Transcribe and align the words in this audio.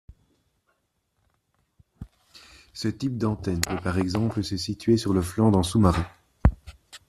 Ce 2.73 2.87
type 2.87 3.19
d’antenne 3.19 3.61
peut 3.61 3.77
par 3.83 3.99
exemple 3.99 4.43
se 4.43 4.57
situer 4.57 4.97
sur 4.97 5.13
le 5.13 5.21
flanc 5.21 5.51
d’un 5.51 5.61
sous-marin. 5.61 6.07